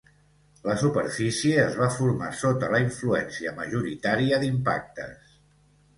La 0.67 0.75
superfície 0.83 1.59
es 1.65 1.77
va 1.83 1.89
formar 1.97 2.31
sota 2.39 2.71
la 2.77 2.81
influència 2.85 3.53
majoritària 3.63 4.41
d'impactes. 4.45 5.41